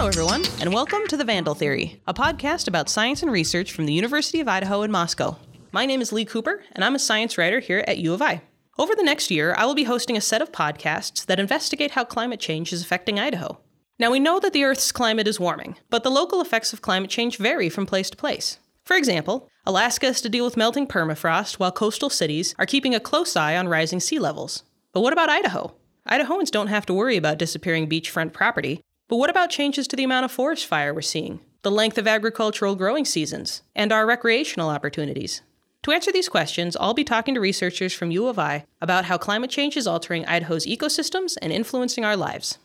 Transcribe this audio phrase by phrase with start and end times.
[0.00, 3.84] Hello, everyone, and welcome to The Vandal Theory, a podcast about science and research from
[3.84, 5.36] the University of Idaho in Moscow.
[5.72, 8.40] My name is Lee Cooper, and I'm a science writer here at U of I.
[8.78, 12.04] Over the next year, I will be hosting a set of podcasts that investigate how
[12.04, 13.60] climate change is affecting Idaho.
[13.98, 17.10] Now, we know that the Earth's climate is warming, but the local effects of climate
[17.10, 18.58] change vary from place to place.
[18.84, 23.00] For example, Alaska has to deal with melting permafrost while coastal cities are keeping a
[23.00, 24.62] close eye on rising sea levels.
[24.94, 25.74] But what about Idaho?
[26.08, 30.04] Idahoans don't have to worry about disappearing beachfront property, but what about changes to the
[30.04, 34.70] amount of forest fire we're seeing, the length of agricultural growing seasons, and our recreational
[34.70, 35.42] opportunities?
[35.82, 39.18] To answer these questions, I'll be talking to researchers from U of I about how
[39.18, 42.58] climate change is altering Idaho's ecosystems and influencing our lives.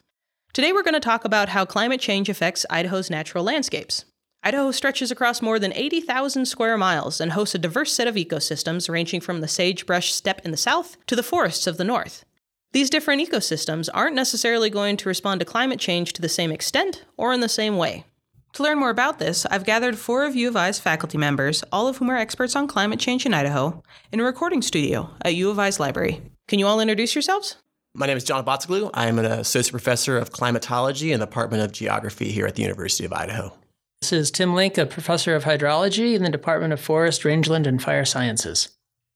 [0.53, 4.05] Today, we're going to talk about how climate change affects Idaho's natural landscapes.
[4.43, 8.87] Idaho stretches across more than 80,000 square miles and hosts a diverse set of ecosystems
[8.87, 12.23] ranging from the sagebrush steppe in the south to the forests of the north.
[12.75, 17.05] These different ecosystems aren't necessarily going to respond to climate change to the same extent
[17.15, 18.03] or in the same way.
[18.51, 21.87] To learn more about this, I've gathered four of U of I's faculty members, all
[21.87, 25.49] of whom are experts on climate change in Idaho, in a recording studio at U
[25.49, 26.21] of I's library.
[26.49, 27.55] Can you all introduce yourselves?
[27.93, 28.91] My name is John Abatzoglou.
[28.93, 32.63] I am an associate professor of climatology in the Department of Geography here at the
[32.63, 33.57] University of Idaho.
[34.01, 37.81] This is Tim Link, a professor of hydrology in the Department of Forest, Rangeland, and
[37.81, 38.67] Fire Sciences.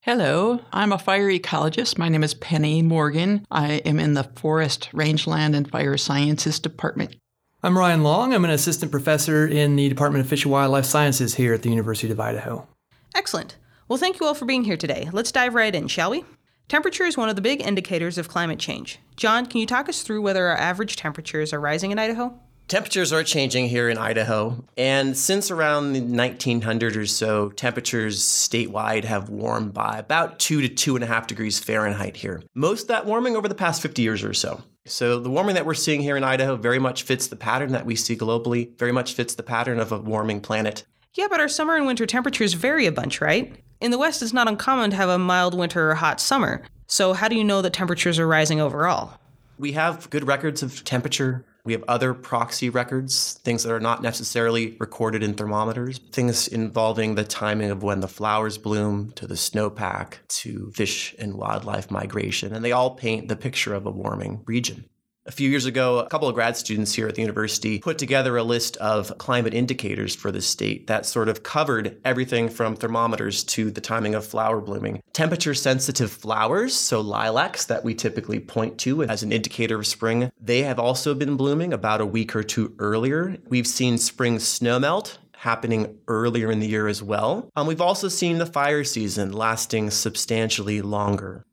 [0.03, 1.97] Hello, I'm a fire ecologist.
[1.97, 3.45] My name is Penny Morgan.
[3.51, 7.17] I am in the Forest, Rangeland, and Fire Sciences Department.
[7.63, 8.33] I'm Ryan Long.
[8.33, 11.69] I'm an assistant professor in the Department of Fish and Wildlife Sciences here at the
[11.69, 12.65] University of Idaho.
[13.13, 13.57] Excellent.
[13.89, 15.09] Well, thank you all for being here today.
[15.11, 16.23] Let's dive right in, shall we?
[16.69, 18.99] Temperature is one of the big indicators of climate change.
[19.17, 22.39] John, can you talk us through whether our average temperatures are rising in Idaho?
[22.69, 29.05] Temperatures are changing here in Idaho, and since around the 1900 or so, temperatures statewide
[29.05, 32.43] have warmed by about two to two and a half degrees Fahrenheit here.
[32.53, 34.61] Most of that warming over the past 50 years or so.
[34.85, 37.87] So the warming that we're seeing here in Idaho very much fits the pattern that
[37.87, 40.85] we see globally, very much fits the pattern of a warming planet.
[41.15, 43.51] Yeah, but our summer and winter temperatures vary a bunch, right?
[43.81, 46.61] In the West, it's not uncommon to have a mild winter or hot summer.
[46.85, 49.19] So, how do you know that temperatures are rising overall?
[49.59, 51.45] We have good records of temperature.
[51.65, 57.15] We have other proxy records, things that are not necessarily recorded in thermometers, things involving
[57.15, 62.55] the timing of when the flowers bloom, to the snowpack, to fish and wildlife migration,
[62.55, 64.85] and they all paint the picture of a warming region.
[65.29, 68.35] A few years ago, a couple of grad students here at the university put together
[68.35, 73.43] a list of climate indicators for the state that sort of covered everything from thermometers
[73.43, 75.03] to the timing of flower blooming.
[75.13, 80.31] Temperature sensitive flowers, so lilacs that we typically point to as an indicator of spring,
[80.41, 83.37] they have also been blooming about a week or two earlier.
[83.47, 87.51] We've seen spring snowmelt happening earlier in the year as well.
[87.55, 91.45] Um, we've also seen the fire season lasting substantially longer.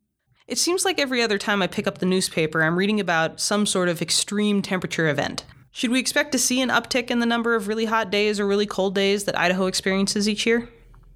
[0.48, 3.66] It seems like every other time I pick up the newspaper, I'm reading about some
[3.66, 5.44] sort of extreme temperature event.
[5.72, 8.46] Should we expect to see an uptick in the number of really hot days or
[8.46, 10.68] really cold days that Idaho experiences each year?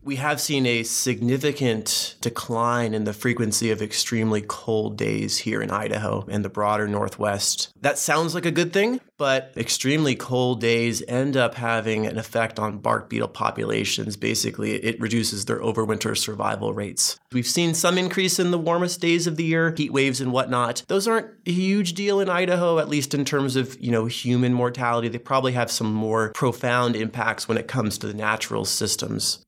[0.03, 5.71] We have seen a significant decline in the frequency of extremely cold days here in
[5.71, 7.71] Idaho and the broader Northwest.
[7.83, 12.59] That sounds like a good thing, but extremely cold days end up having an effect
[12.59, 14.17] on bark beetle populations.
[14.17, 17.19] Basically, it reduces their overwinter survival rates.
[17.31, 20.83] We've seen some increase in the warmest days of the year, heat waves and whatnot.
[20.89, 24.55] Those aren't a huge deal in Idaho, at least in terms of, you know, human
[24.55, 25.09] mortality.
[25.09, 29.45] They probably have some more profound impacts when it comes to the natural systems.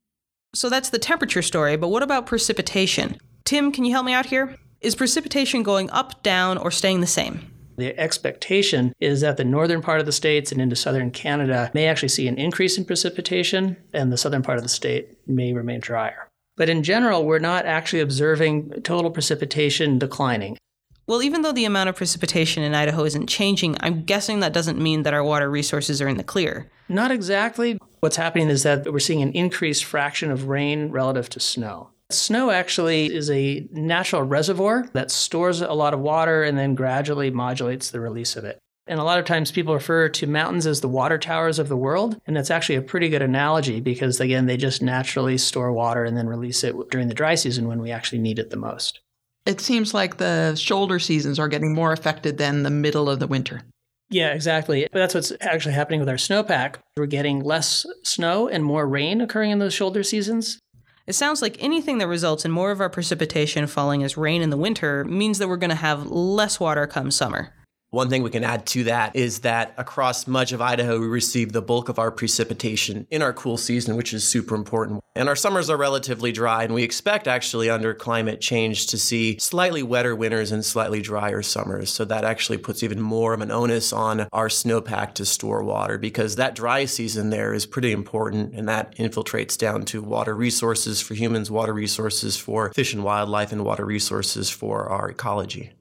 [0.54, 3.16] So that's the temperature story, but what about precipitation?
[3.44, 4.56] Tim, can you help me out here?
[4.82, 7.50] Is precipitation going up, down, or staying the same?
[7.78, 11.86] The expectation is that the northern part of the states and into southern Canada may
[11.86, 15.80] actually see an increase in precipitation, and the southern part of the state may remain
[15.80, 16.28] drier.
[16.58, 20.58] But in general, we're not actually observing total precipitation declining.
[21.06, 24.80] Well, even though the amount of precipitation in Idaho isn't changing, I'm guessing that doesn't
[24.80, 26.70] mean that our water resources are in the clear.
[26.88, 27.78] Not exactly.
[28.00, 31.90] What's happening is that we're seeing an increased fraction of rain relative to snow.
[32.10, 37.30] Snow actually is a natural reservoir that stores a lot of water and then gradually
[37.30, 38.58] modulates the release of it.
[38.86, 41.76] And a lot of times people refer to mountains as the water towers of the
[41.76, 42.20] world.
[42.26, 46.16] And that's actually a pretty good analogy because, again, they just naturally store water and
[46.16, 49.00] then release it during the dry season when we actually need it the most.
[49.44, 53.26] It seems like the shoulder seasons are getting more affected than the middle of the
[53.26, 53.62] winter.
[54.10, 54.86] Yeah, exactly.
[54.92, 56.76] But that's what's actually happening with our snowpack.
[56.96, 60.58] We're getting less snow and more rain occurring in those shoulder seasons.
[61.06, 64.50] It sounds like anything that results in more of our precipitation falling as rain in
[64.50, 67.52] the winter means that we're going to have less water come summer.
[67.92, 71.52] One thing we can add to that is that across much of Idaho, we receive
[71.52, 75.04] the bulk of our precipitation in our cool season, which is super important.
[75.14, 79.36] And our summers are relatively dry, and we expect actually under climate change to see
[79.38, 81.90] slightly wetter winters and slightly drier summers.
[81.90, 85.98] So that actually puts even more of an onus on our snowpack to store water
[85.98, 91.02] because that dry season there is pretty important, and that infiltrates down to water resources
[91.02, 95.72] for humans, water resources for fish and wildlife, and water resources for our ecology.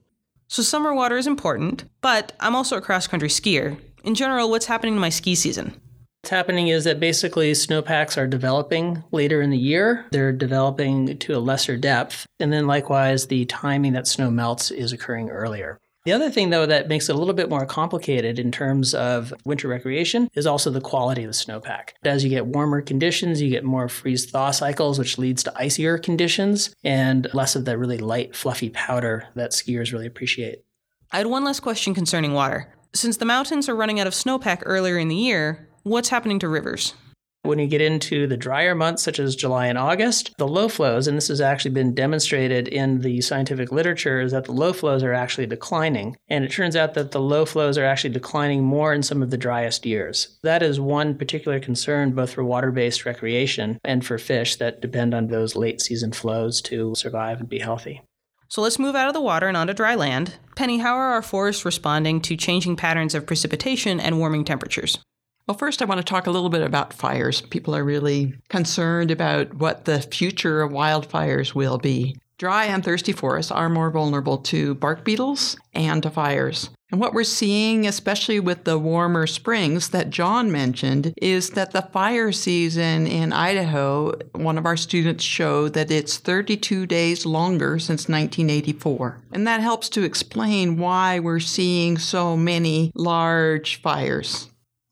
[0.51, 3.79] So summer water is important, but I'm also a cross country skier.
[4.03, 5.79] In general, what's happening to my ski season?
[6.21, 10.05] What's happening is that basically snowpacks are developing later in the year.
[10.11, 12.25] They're developing to a lesser depth.
[12.41, 15.79] And then likewise, the timing that snow melts is occurring earlier.
[16.03, 19.31] The other thing, though, that makes it a little bit more complicated in terms of
[19.45, 21.89] winter recreation is also the quality of the snowpack.
[22.03, 25.99] As you get warmer conditions, you get more freeze thaw cycles, which leads to icier
[25.99, 30.63] conditions and less of that really light, fluffy powder that skiers really appreciate.
[31.11, 32.73] I had one last question concerning water.
[32.93, 36.47] Since the mountains are running out of snowpack earlier in the year, what's happening to
[36.47, 36.95] rivers?
[37.43, 41.07] When you get into the drier months, such as July and August, the low flows,
[41.07, 45.03] and this has actually been demonstrated in the scientific literature, is that the low flows
[45.03, 46.15] are actually declining.
[46.29, 49.31] And it turns out that the low flows are actually declining more in some of
[49.31, 50.37] the driest years.
[50.43, 55.15] That is one particular concern, both for water based recreation and for fish that depend
[55.15, 58.03] on those late season flows to survive and be healthy.
[58.49, 60.35] So let's move out of the water and onto dry land.
[60.55, 64.99] Penny, how are our forests responding to changing patterns of precipitation and warming temperatures?
[65.51, 67.41] Well, first, I want to talk a little bit about fires.
[67.41, 72.15] People are really concerned about what the future of wildfires will be.
[72.37, 76.69] Dry and thirsty forests are more vulnerable to bark beetles and to fires.
[76.89, 81.81] And what we're seeing, especially with the warmer springs that John mentioned, is that the
[81.81, 88.07] fire season in Idaho, one of our students showed that it's 32 days longer since
[88.07, 89.19] 1984.
[89.33, 94.47] And that helps to explain why we're seeing so many large fires.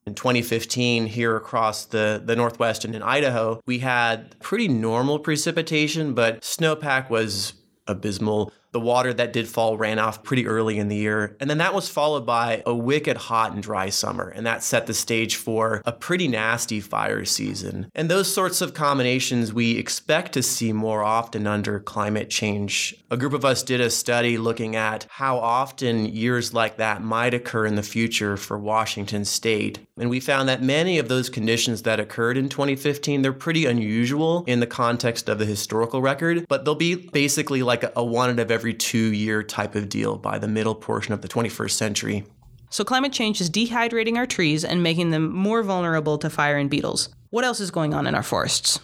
[0.09, 6.15] In 2015, here across the, the Northwest and in Idaho, we had pretty normal precipitation,
[6.15, 7.53] but snowpack was
[7.85, 8.51] abysmal.
[8.71, 11.35] The water that did fall ran off pretty early in the year.
[11.39, 14.29] And then that was followed by a wicked hot and dry summer.
[14.29, 17.91] And that set the stage for a pretty nasty fire season.
[17.95, 22.95] And those sorts of combinations we expect to see more often under climate change.
[23.11, 27.33] A group of us did a study looking at how often years like that might
[27.33, 29.79] occur in the future for Washington state.
[29.97, 34.43] And we found that many of those conditions that occurred in 2015, they're pretty unusual
[34.47, 38.29] in the context of the historical record, but they'll be basically like a, a one
[38.29, 41.71] out of every two year type of deal by the middle portion of the 21st
[41.71, 42.25] century.
[42.69, 46.69] So, climate change is dehydrating our trees and making them more vulnerable to fire and
[46.69, 47.07] beetles.
[47.29, 48.81] What else is going on in our forests?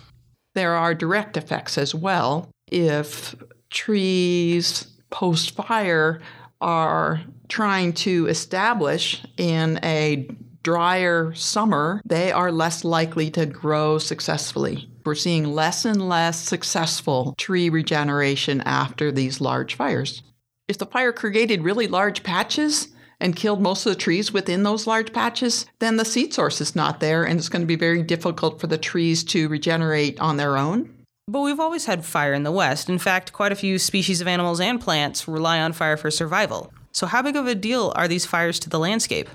[0.53, 2.49] There are direct effects as well.
[2.71, 3.35] If
[3.69, 6.21] trees post fire
[6.61, 10.29] are trying to establish in a
[10.63, 14.89] drier summer, they are less likely to grow successfully.
[15.05, 20.23] We're seeing less and less successful tree regeneration after these large fires.
[20.67, 22.87] If the fire created really large patches
[23.19, 26.75] and killed most of the trees within those large patches, then the seed source is
[26.75, 30.37] not there and it's going to be very difficult for the trees to regenerate on
[30.37, 30.91] their own.
[31.27, 32.89] But we've always had fire in the West.
[32.89, 36.73] In fact, quite a few species of animals and plants rely on fire for survival.
[36.91, 39.29] So, how big of a deal are these fires to the landscape?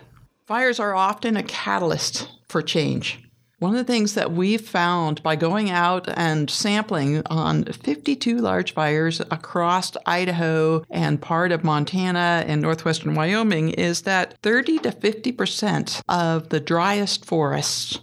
[0.46, 3.29] Fires are often a catalyst for change.
[3.60, 8.72] One of the things that we've found by going out and sampling on 52 large
[8.72, 16.00] fires across Idaho and part of Montana and northwestern Wyoming is that 30 to 50%
[16.08, 17.98] of the driest forests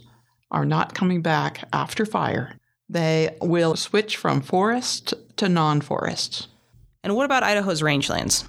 [0.52, 2.54] are not coming back after fire.
[2.88, 6.46] They will switch from forest to non forest.
[7.02, 8.46] And what about Idaho's rangelands?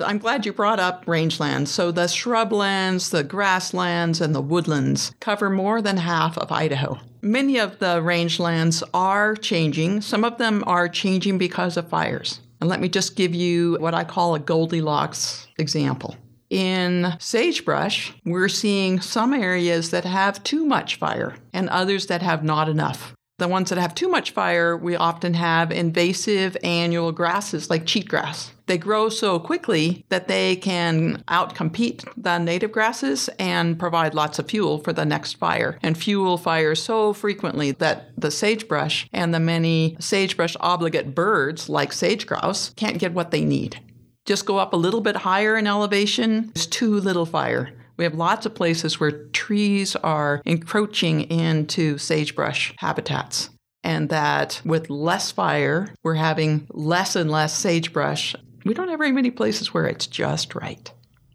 [0.00, 1.68] I'm glad you brought up rangelands.
[1.68, 6.98] So the shrublands, the grasslands, and the woodlands cover more than half of Idaho.
[7.22, 10.00] Many of the rangelands are changing.
[10.00, 12.40] Some of them are changing because of fires.
[12.60, 16.16] And let me just give you what I call a Goldilocks example.
[16.50, 22.42] In sagebrush, we're seeing some areas that have too much fire and others that have
[22.42, 23.14] not enough.
[23.38, 28.50] The ones that have too much fire, we often have invasive annual grasses like cheatgrass.
[28.66, 34.48] They grow so quickly that they can outcompete the native grasses and provide lots of
[34.48, 39.40] fuel for the next fire, and fuel fires so frequently that the sagebrush and the
[39.40, 43.80] many sagebrush obligate birds, like sage grouse, can't get what they need.
[44.24, 47.70] Just go up a little bit higher in elevation, there's too little fire.
[47.96, 53.50] We have lots of places where trees are encroaching into sagebrush habitats.
[53.84, 58.34] And that with less fire, we're having less and less sagebrush.
[58.64, 60.90] We don't have very many places where it's just right.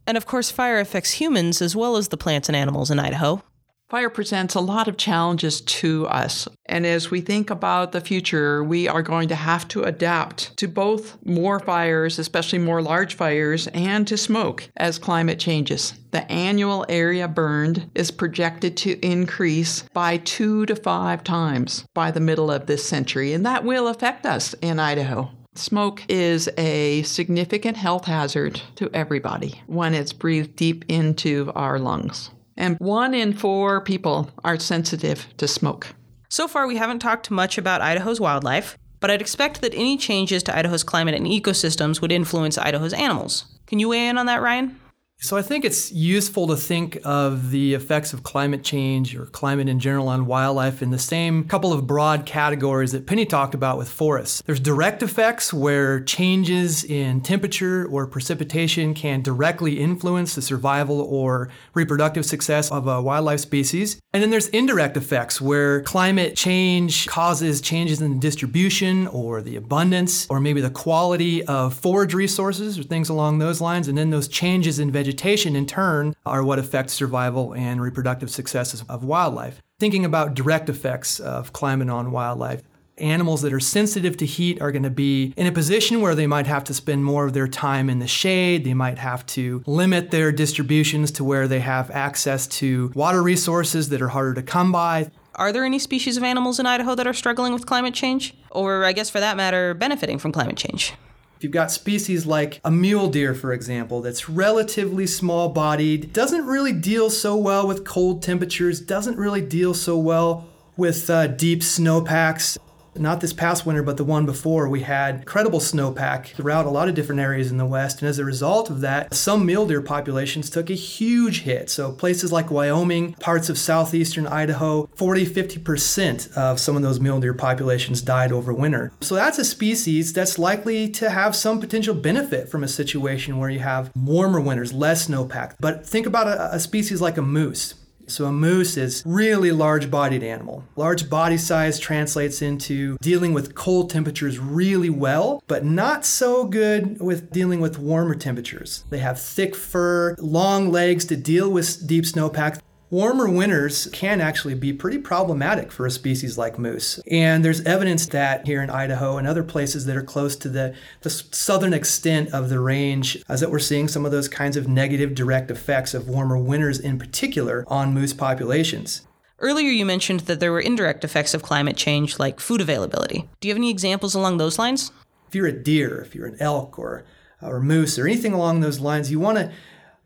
[0.08, 3.44] And of course, fire affects humans as well as the plants and animals in Idaho.
[3.90, 6.48] Fire presents a lot of challenges to us.
[6.68, 10.68] And as we think about the future, we are going to have to adapt to
[10.68, 15.96] both more fires, especially more large fires, and to smoke as climate changes.
[16.12, 22.20] The annual area burned is projected to increase by two to five times by the
[22.20, 25.32] middle of this century, and that will affect us in Idaho.
[25.56, 32.32] Smoke is a significant health hazard to everybody when it's breathed deep into our lungs
[32.60, 35.96] and one in four people are sensitive to smoke.
[36.28, 40.44] So far, we haven't talked much about Idaho's wildlife, but I'd expect that any changes
[40.44, 43.46] to Idaho's climate and ecosystems would influence Idaho's animals.
[43.66, 44.80] Can you weigh in on that, Ryan?
[45.22, 49.68] So I think it's useful to think of the effects of climate change or climate
[49.68, 53.78] in general on wildlife in the same couple of broad categories that Penny talked about
[53.78, 54.42] with forests.
[54.46, 61.50] There's direct effects where changes in temperature or precipitation can directly influence the survival or
[61.74, 64.00] reproductive success of a wildlife species.
[64.14, 69.58] And then there's indirect effects where climate change causes changes in the distribution or the
[69.58, 73.90] abundance or maybe the quality of forage resources or things along those lines.
[73.90, 78.30] And then those changes in vegetation vegetation, in turn, are what affect survival and reproductive
[78.30, 79.60] successes of wildlife.
[79.80, 82.62] Thinking about direct effects of climate on wildlife,
[83.00, 86.28] animals that are sensitive to heat are going to be in a position where they
[86.28, 88.64] might have to spend more of their time in the shade.
[88.64, 93.90] They might have to limit their distributions to where they have access to water resources
[93.90, 95.10] that are harder to come by.
[95.34, 98.36] Are there any species of animals in Idaho that are struggling with climate change?
[98.52, 100.94] Or, I guess for that matter, benefiting from climate change?
[101.40, 106.46] If you've got species like a mule deer, for example, that's relatively small bodied, doesn't
[106.46, 111.64] really deal so well with cold temperatures, doesn't really deal so well with uh, deep
[111.64, 112.58] snowpacks,
[112.96, 116.90] not this past winter, but the one before, we had incredible snowpack throughout a lot
[116.90, 118.02] of different areas in the West.
[118.02, 121.70] And as a result of that, some mule deer populations took a huge hit.
[121.70, 127.20] So places like Wyoming, parts of southeastern Idaho, 40, 50% of some of those mule
[127.20, 128.92] deer populations died over winter.
[129.02, 133.50] So that's a species that's likely to have some potential benefit from a situation where
[133.50, 135.56] you have warmer winters, less snowpack.
[135.60, 137.76] But think about a, a species like a moose.
[138.10, 140.64] So a moose is really large bodied animal.
[140.76, 147.00] Large body size translates into dealing with cold temperatures really well, but not so good
[147.00, 148.84] with dealing with warmer temperatures.
[148.90, 152.60] They have thick fur, long legs to deal with deep snowpack.
[152.92, 157.00] Warmer winters can actually be pretty problematic for a species like moose.
[157.12, 160.74] And there's evidence that here in Idaho and other places that are close to the,
[161.02, 164.68] the southern extent of the range, as that we're seeing some of those kinds of
[164.68, 169.06] negative direct effects of warmer winters in particular on moose populations.
[169.38, 173.30] Earlier, you mentioned that there were indirect effects of climate change, like food availability.
[173.40, 174.92] Do you have any examples along those lines?
[175.28, 177.06] If you're a deer, if you're an elk or,
[177.40, 179.52] or moose or anything along those lines, you want to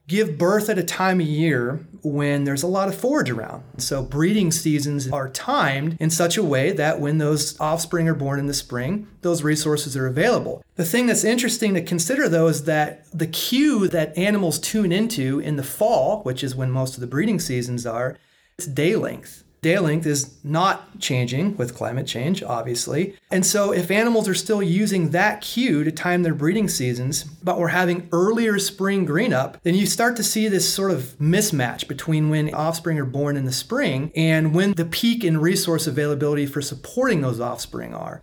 [0.07, 3.63] give birth at a time of year when there's a lot of forage around.
[3.77, 8.39] So breeding seasons are timed in such a way that when those offspring are born
[8.39, 10.63] in the spring, those resources are available.
[10.75, 15.39] The thing that's interesting to consider though is that the cue that animals tune into
[15.39, 18.17] in the fall, which is when most of the breeding seasons are,
[18.57, 19.43] it's day length.
[19.63, 23.15] Day length is not changing with climate change, obviously.
[23.31, 27.57] And so, if animals are still using that cue to time their breeding seasons, but
[27.57, 31.87] we're having earlier spring green up, then you start to see this sort of mismatch
[31.87, 36.45] between when offspring are born in the spring and when the peak in resource availability
[36.45, 38.21] for supporting those offspring are.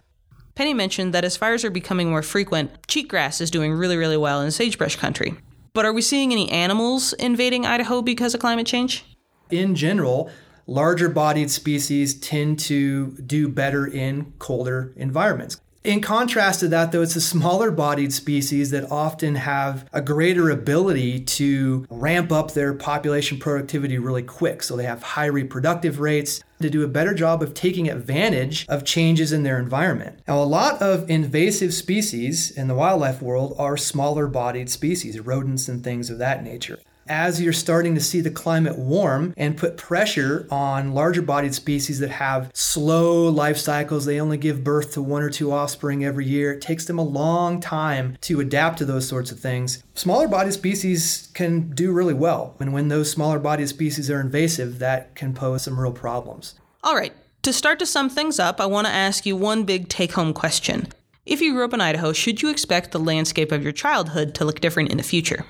[0.54, 4.42] Penny mentioned that as fires are becoming more frequent, cheatgrass is doing really, really well
[4.42, 5.34] in sagebrush country.
[5.72, 9.06] But are we seeing any animals invading Idaho because of climate change?
[9.50, 10.30] In general,
[10.70, 15.60] larger bodied species tend to do better in colder environments.
[15.82, 20.50] In contrast to that, though, it's the smaller bodied species that often have a greater
[20.50, 24.62] ability to ramp up their population productivity really quick.
[24.62, 28.84] So they have high reproductive rates to do a better job of taking advantage of
[28.84, 30.20] changes in their environment.
[30.28, 35.66] Now, a lot of invasive species in the wildlife world are smaller bodied species, rodents
[35.66, 36.78] and things of that nature
[37.10, 41.98] as you're starting to see the climate warm and put pressure on larger bodied species
[41.98, 46.24] that have slow life cycles, they only give birth to one or two offspring every
[46.24, 46.52] year.
[46.52, 49.82] It takes them a long time to adapt to those sorts of things.
[49.94, 52.54] Smaller bodied species can do really well.
[52.60, 56.54] And when those smaller bodied species are invasive, that can pose some real problems.
[56.84, 57.12] All right.
[57.42, 60.32] To start to sum things up, I want to ask you one big take home
[60.32, 60.88] question.
[61.26, 64.44] If you grew up in Idaho, should you expect the landscape of your childhood to
[64.44, 65.44] look different in the future?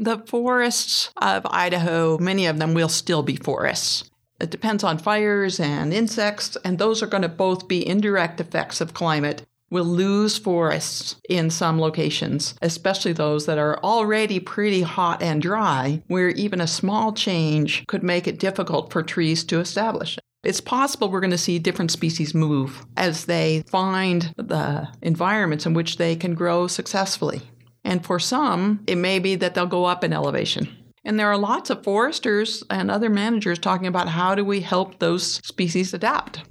[0.00, 4.08] The forests of Idaho, many of them will still be forests.
[4.40, 8.80] It depends on fires and insects, and those are going to both be indirect effects
[8.80, 9.42] of climate.
[9.70, 16.00] We'll lose forests in some locations, especially those that are already pretty hot and dry,
[16.06, 20.16] where even a small change could make it difficult for trees to establish.
[20.44, 25.74] It's possible we're going to see different species move as they find the environments in
[25.74, 27.42] which they can grow successfully.
[27.88, 30.68] And for some, it may be that they'll go up in elevation.
[31.06, 34.98] And there are lots of foresters and other managers talking about how do we help
[34.98, 36.42] those species adapt.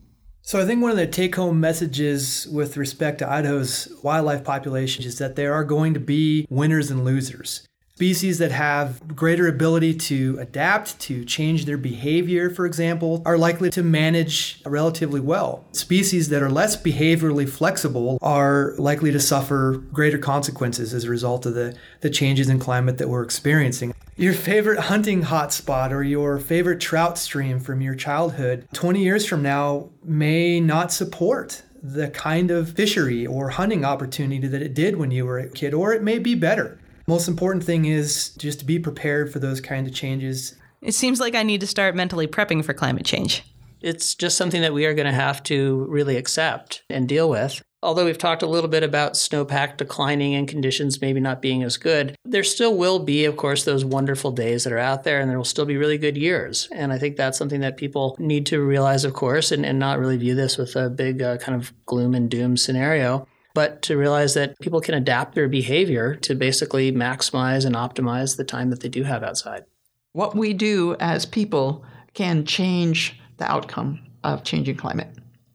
[0.41, 5.20] So I think one of the take-home messages with respect to Idaho's wildlife population is
[5.20, 7.66] that there are going to be winners and losers.
[7.98, 13.72] Species that have greater ability to adapt, to change their behavior, for example, are likely
[13.72, 15.66] to manage relatively well.
[15.72, 21.48] Species that are less behaviorally flexible are likely to suffer greater consequences as a result
[21.48, 26.38] of the, the changes in climate that we're experiencing your favorite hunting hotspot or your
[26.38, 32.51] favorite trout stream from your childhood 20 years from now may not support the kind
[32.51, 36.04] of fishery or hunting opportunity that it did when you were a kid, or it
[36.04, 36.80] may be better.
[37.10, 40.56] Most important thing is just to be prepared for those kind of changes.
[40.82, 43.44] It seems like I need to start mentally prepping for climate change.
[43.80, 47.64] It's just something that we are going to have to really accept and deal with.
[47.82, 51.78] Although we've talked a little bit about snowpack declining and conditions maybe not being as
[51.78, 55.30] good, there still will be, of course, those wonderful days that are out there, and
[55.30, 56.68] there will still be really good years.
[56.74, 60.00] And I think that's something that people need to realize, of course, and, and not
[60.00, 63.98] really view this with a big uh, kind of gloom and doom scenario, but to
[63.98, 68.82] realize that people can adapt their behavior to basically maximize and optimize the time that
[68.82, 69.64] they do have outside.
[70.12, 71.84] What we do as people
[72.14, 75.08] can change the outcome of changing climate.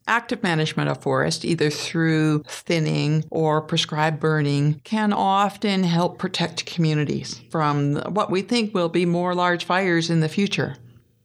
[0.08, 7.40] Active management of forest, either through thinning or prescribed burning, can often help protect communities
[7.52, 10.74] from what we think will be more large fires in the future.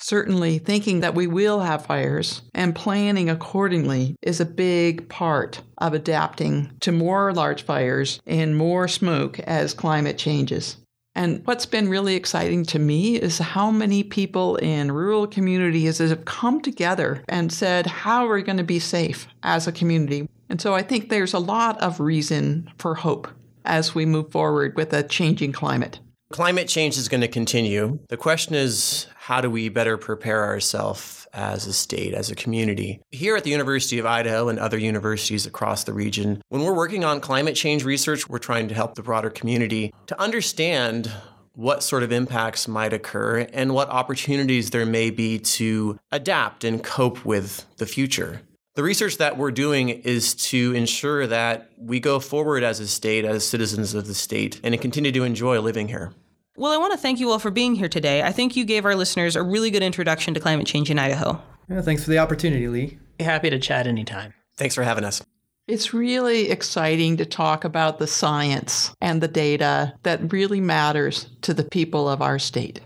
[0.07, 5.93] Certainly, thinking that we will have fires and planning accordingly is a big part of
[5.93, 10.77] adapting to more large fires and more smoke as climate changes.
[11.13, 16.23] And what's been really exciting to me is how many people in rural communities have
[16.23, 20.29] come together and said, How are we going to be safe as a community?
[20.47, 23.27] And so I think there's a lot of reason for hope
[23.65, 25.99] as we move forward with a changing climate.
[26.29, 27.99] Climate change is going to continue.
[28.09, 33.01] The question is, how do we better prepare ourselves as a state, as a community.
[33.11, 37.03] Here at the University of Idaho and other universities across the region, when we're working
[37.03, 41.11] on climate change research, we're trying to help the broader community to understand
[41.51, 46.81] what sort of impacts might occur and what opportunities there may be to adapt and
[46.81, 48.43] cope with the future.
[48.75, 53.25] The research that we're doing is to ensure that we go forward as a state,
[53.25, 56.13] as citizens of the state, and continue to enjoy living here.
[56.59, 58.23] Well, I want to thank you all for being here today.
[58.23, 61.39] I think you gave our listeners a really good introduction to climate change in Idaho.
[61.69, 62.97] Yeah, thanks for the opportunity, Lee.
[63.19, 64.33] Happy to chat anytime.
[64.57, 65.21] Thanks for having us.
[65.67, 71.53] It's really exciting to talk about the science and the data that really matters to
[71.53, 72.81] the people of our state.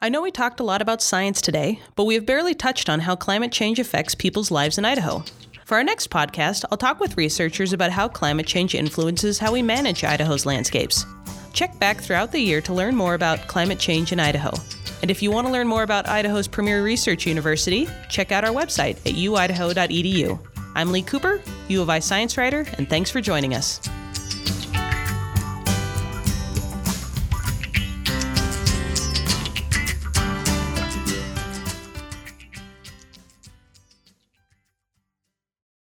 [0.00, 3.00] I know we talked a lot about science today, but we have barely touched on
[3.00, 5.22] how climate change affects people's lives in Idaho.
[5.66, 9.60] For our next podcast, I'll talk with researchers about how climate change influences how we
[9.60, 11.04] manage Idaho's landscapes.
[11.54, 14.50] Check back throughout the year to learn more about climate change in Idaho.
[15.02, 18.52] And if you want to learn more about Idaho's premier research university, check out our
[18.52, 20.38] website at uidaho.edu.
[20.74, 23.80] I'm Lee Cooper, U of I science writer, and thanks for joining us.